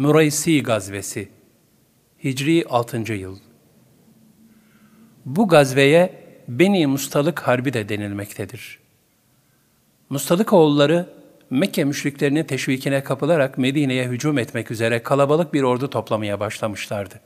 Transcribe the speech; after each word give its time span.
Muraysi 0.00 0.62
Gazvesi 0.62 1.28
Hicri 2.24 2.64
6. 2.68 3.12
yıl 3.12 3.38
Bu 5.26 5.48
gazveye 5.48 6.24
Beni 6.48 6.86
Mustalık 6.86 7.40
Harbi 7.40 7.72
de 7.72 7.88
denilmektedir. 7.88 8.78
Mustalık 10.10 10.52
oğulları 10.52 11.06
Mekke 11.50 11.84
müşriklerinin 11.84 12.44
teşvikine 12.44 13.04
kapılarak 13.04 13.58
Medine'ye 13.58 14.08
hücum 14.08 14.38
etmek 14.38 14.70
üzere 14.70 15.02
kalabalık 15.02 15.54
bir 15.54 15.62
ordu 15.62 15.90
toplamaya 15.90 16.40
başlamışlardı. 16.40 17.20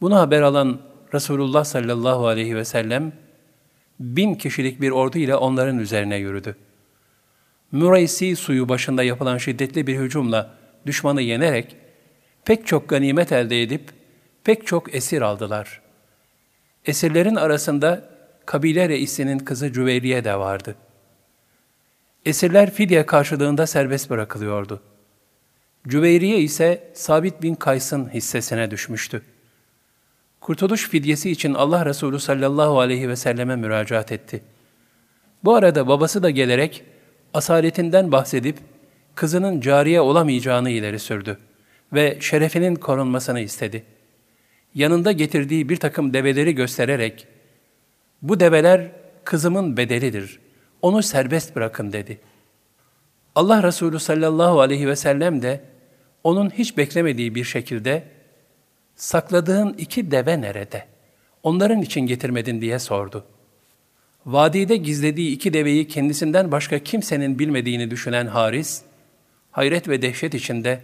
Bunu 0.00 0.16
haber 0.16 0.42
alan 0.42 0.80
Resulullah 1.14 1.64
sallallahu 1.64 2.26
aleyhi 2.26 2.56
ve 2.56 2.64
sellem 2.64 3.12
bin 4.00 4.34
kişilik 4.34 4.80
bir 4.80 4.90
ordu 4.90 5.18
ile 5.18 5.36
onların 5.36 5.78
üzerine 5.78 6.16
yürüdü. 6.16 6.56
Müreysi 7.72 8.36
suyu 8.36 8.68
başında 8.68 9.02
yapılan 9.02 9.38
şiddetli 9.38 9.86
bir 9.86 9.98
hücumla 9.98 10.65
düşmanı 10.86 11.22
yenerek 11.22 11.76
pek 12.44 12.66
çok 12.66 12.88
ganimet 12.88 13.32
elde 13.32 13.62
edip 13.62 13.90
pek 14.44 14.66
çok 14.66 14.94
esir 14.94 15.22
aldılar. 15.22 15.80
Esirlerin 16.84 17.34
arasında 17.34 18.08
kabile 18.46 18.88
reisinin 18.88 19.38
kızı 19.38 19.72
Cüveyriye 19.72 20.24
de 20.24 20.38
vardı. 20.38 20.74
Esirler 22.26 22.70
fidye 22.74 23.06
karşılığında 23.06 23.66
serbest 23.66 24.10
bırakılıyordu. 24.10 24.82
Cüveyriye 25.88 26.38
ise 26.38 26.92
Sabit 26.94 27.42
bin 27.42 27.54
Kays'ın 27.54 28.14
hissesine 28.14 28.70
düşmüştü. 28.70 29.22
Kurtuluş 30.40 30.88
fidyesi 30.88 31.30
için 31.30 31.54
Allah 31.54 31.86
Resulü 31.86 32.20
sallallahu 32.20 32.80
aleyhi 32.80 33.08
ve 33.08 33.16
selleme 33.16 33.56
müracaat 33.56 34.12
etti. 34.12 34.42
Bu 35.44 35.54
arada 35.54 35.88
babası 35.88 36.22
da 36.22 36.30
gelerek 36.30 36.84
asaletinden 37.34 38.12
bahsedip 38.12 38.58
kızının 39.16 39.60
cariye 39.60 40.00
olamayacağını 40.00 40.70
ileri 40.70 40.98
sürdü 40.98 41.38
ve 41.92 42.18
şerefinin 42.20 42.74
korunmasını 42.74 43.40
istedi. 43.40 43.84
Yanında 44.74 45.12
getirdiği 45.12 45.68
bir 45.68 45.76
takım 45.76 46.14
develeri 46.14 46.54
göstererek, 46.54 47.26
bu 48.22 48.40
develer 48.40 48.90
kızımın 49.24 49.76
bedelidir, 49.76 50.38
onu 50.82 51.02
serbest 51.02 51.56
bırakın 51.56 51.92
dedi. 51.92 52.18
Allah 53.34 53.62
Resulü 53.62 53.98
sallallahu 53.98 54.60
aleyhi 54.60 54.88
ve 54.88 54.96
sellem 54.96 55.42
de 55.42 55.60
onun 56.24 56.50
hiç 56.50 56.76
beklemediği 56.76 57.34
bir 57.34 57.44
şekilde, 57.44 58.02
sakladığın 58.96 59.74
iki 59.78 60.10
deve 60.10 60.40
nerede? 60.40 60.84
Onların 61.42 61.82
için 61.82 62.00
getirmedin 62.00 62.60
diye 62.60 62.78
sordu. 62.78 63.24
Vadide 64.26 64.76
gizlediği 64.76 65.30
iki 65.30 65.52
deveyi 65.52 65.88
kendisinden 65.88 66.52
başka 66.52 66.78
kimsenin 66.78 67.38
bilmediğini 67.38 67.90
düşünen 67.90 68.26
Haris, 68.26 68.82
hayret 69.56 69.88
ve 69.88 70.02
dehşet 70.02 70.34
içinde, 70.34 70.80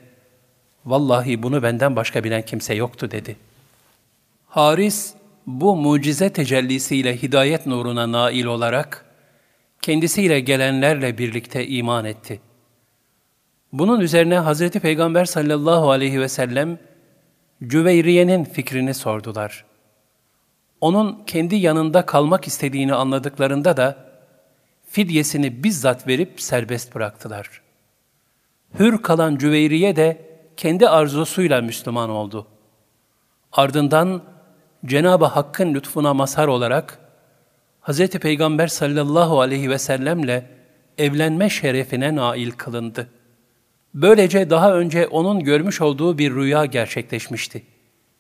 vallahi 0.87 1.43
bunu 1.43 1.63
benden 1.63 1.97
başka 1.97 2.25
bilen 2.25 2.43
kimse 2.43 2.75
yoktu 2.75 3.11
dedi. 3.11 3.37
Haris, 4.49 5.15
bu 5.47 5.77
mucize 5.77 6.33
tecellisiyle 6.33 7.23
hidayet 7.23 7.67
nuruna 7.67 8.13
nail 8.13 8.45
olarak, 8.45 9.05
kendisiyle 9.83 10.41
gelenlerle 10.41 11.19
birlikte 11.19 11.67
iman 11.67 12.05
etti. 12.05 12.41
Bunun 13.73 14.01
üzerine 14.01 14.39
Hazreti 14.39 14.81
Peygamber 14.81 15.25
sallallahu 15.25 15.91
aleyhi 15.91 16.21
ve 16.21 16.29
sellem, 16.29 16.79
Cüveyriye'nin 17.67 18.45
fikrini 18.45 18.95
sordular. 18.95 19.65
Onun 20.81 21.25
kendi 21.27 21.57
yanında 21.57 22.07
kalmak 22.07 22.47
istediğini 22.47 22.95
anladıklarında 22.95 23.77
da, 23.77 24.13
fidyesini 24.91 25.65
bizzat 25.65 26.09
verip 26.09 26.41
serbest 26.41 26.95
bıraktılar. 26.95 27.63
Hür 28.79 29.03
kalan 29.03 29.37
Cüveyriye 29.37 29.97
de 29.97 30.27
kendi 30.57 30.89
arzusuyla 30.89 31.61
Müslüman 31.61 32.11
oldu. 32.11 32.47
Ardından 33.53 34.23
Cenab-ı 34.87 35.25
Hakk'ın 35.25 35.75
lütfuna 35.75 36.15
mazhar 36.15 36.49
olarak 36.49 36.99
Hz. 37.83 38.09
Peygamber 38.09 38.67
sallallahu 38.67 39.41
aleyhi 39.41 39.71
ve 39.71 39.79
sellemle 39.79 40.51
evlenme 40.99 41.51
şerefine 41.51 42.17
nail 42.17 42.51
kılındı. 42.51 43.09
Böylece 43.95 44.51
daha 44.51 44.75
önce 44.75 45.07
onun 45.07 45.41
görmüş 45.41 45.81
olduğu 45.81 46.19
bir 46.19 46.35
rüya 46.35 46.65
gerçekleşmişti. 46.65 47.63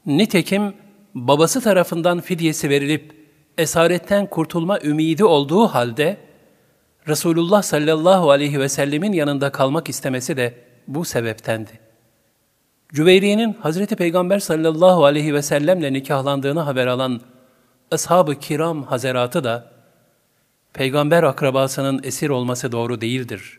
Nitekim 0.06 0.74
babası 1.14 1.60
tarafından 1.60 2.20
fidyesi 2.20 2.70
verilip 2.70 3.14
esaretten 3.58 4.26
kurtulma 4.26 4.80
ümidi 4.80 5.24
olduğu 5.24 5.66
halde 5.66 6.16
Resulullah 7.08 7.62
sallallahu 7.62 8.30
aleyhi 8.30 8.60
ve 8.60 8.68
sellemin 8.68 9.12
yanında 9.12 9.52
kalmak 9.52 9.88
istemesi 9.88 10.36
de 10.36 10.54
bu 10.88 11.04
sebeptendi. 11.04 11.70
Cüveyriye'nin 12.92 13.52
Hazreti 13.52 13.96
Peygamber 13.96 14.38
sallallahu 14.38 15.04
aleyhi 15.04 15.34
ve 15.34 15.42
sellemle 15.42 15.92
nikahlandığını 15.92 16.60
haber 16.60 16.86
alan 16.86 17.20
ashab-ı 17.90 18.38
kiram 18.38 18.82
hazeratı 18.82 19.44
da 19.44 19.72
peygamber 20.72 21.22
akrabasının 21.22 22.00
esir 22.04 22.30
olması 22.30 22.72
doğru 22.72 23.00
değildir 23.00 23.58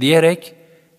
diyerek 0.00 0.54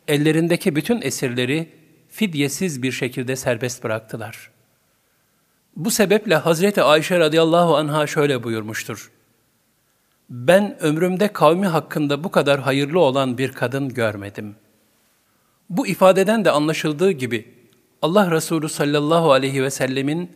ellerindeki 0.07 0.75
bütün 0.75 1.01
esirleri 1.01 1.69
fidyesiz 2.09 2.83
bir 2.83 2.91
şekilde 2.91 3.35
serbest 3.35 3.83
bıraktılar. 3.83 4.51
Bu 5.75 5.91
sebeple 5.91 6.35
Hazreti 6.35 6.83
Ayşe 6.83 7.19
radıyallahu 7.19 7.75
anha 7.75 8.07
şöyle 8.07 8.44
buyurmuştur. 8.44 9.12
Ben 10.31 10.84
ömrümde 10.84 11.28
kavmi 11.28 11.68
hakkında 11.68 12.24
bu 12.24 12.31
kadar 12.31 12.59
hayırlı 12.59 13.00
olan 13.00 13.38
bir 13.38 13.52
kadın 13.52 13.90
görmedim. 13.90 14.56
Bu 15.69 15.88
ifadeden 15.88 16.46
de 16.46 16.52
anlaşıldığı 16.52 17.12
gibi 17.12 17.53
Allah 18.02 18.31
Resulü 18.31 18.69
sallallahu 18.69 19.31
aleyhi 19.31 19.64
ve 19.64 19.69
sellemin 19.69 20.31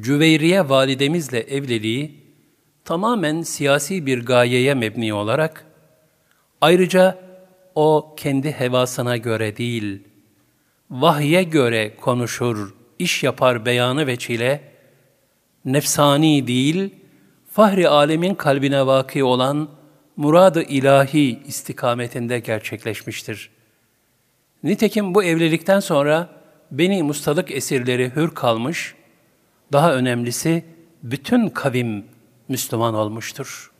Cüveyriye 0.00 0.68
validemizle 0.68 1.40
evliliği 1.40 2.20
tamamen 2.84 3.42
siyasi 3.42 4.06
bir 4.06 4.26
gayeye 4.26 4.74
mebni 4.74 5.14
olarak 5.14 5.66
ayrıca 6.60 7.18
o 7.74 8.14
kendi 8.16 8.52
hevasına 8.52 9.16
göre 9.16 9.56
değil, 9.56 10.02
vahye 10.90 11.42
göre 11.42 11.96
konuşur, 11.96 12.74
iş 12.98 13.22
yapar 13.22 13.66
beyanı 13.66 14.06
ve 14.06 14.16
çile, 14.16 14.72
nefsani 15.64 16.46
değil, 16.46 16.94
fahri 17.56 17.88
alemin 17.88 18.34
kalbine 18.34 18.86
vaki 18.86 19.24
olan 19.24 19.68
muradı 20.16 20.62
ilahi 20.62 21.40
istikametinde 21.46 22.38
gerçekleşmiştir. 22.38 23.50
Nitekim 24.62 25.14
bu 25.14 25.24
evlilikten 25.24 25.80
sonra 25.80 26.28
beni 26.70 27.02
mustalık 27.02 27.50
esirleri 27.50 28.12
hür 28.16 28.30
kalmış, 28.30 28.94
daha 29.72 29.94
önemlisi 29.94 30.64
bütün 31.02 31.48
kavim 31.48 32.04
Müslüman 32.48 32.94
olmuştur.'' 32.94 33.75